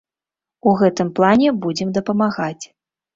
У 0.69 0.71
гэтым 0.79 1.11
плане 1.19 1.49
будзем 1.65 1.91
дапамагаць. 1.99 2.63